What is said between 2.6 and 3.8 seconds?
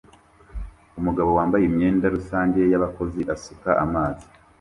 y'abakozi asuka